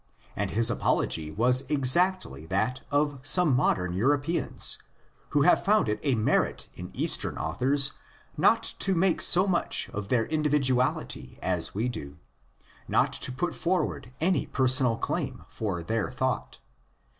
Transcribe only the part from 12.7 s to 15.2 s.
not to put forward any personal